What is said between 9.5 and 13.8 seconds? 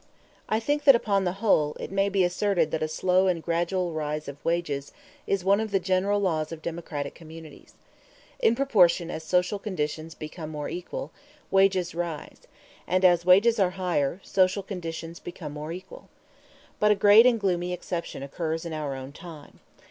conditions become more equal, wages rise; and as wages are